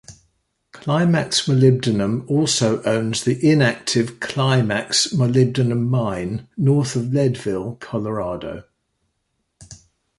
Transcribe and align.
Climax 0.71 1.45
Molybdenum 1.45 2.27
also 2.27 2.81
owns 2.85 3.23
the 3.23 3.37
inactive 3.47 4.19
Climax 4.19 5.13
molybdenum 5.13 5.89
mine, 5.89 6.47
north 6.57 6.95
of 6.95 7.13
Leadville, 7.13 7.75
Colorado. 7.75 8.63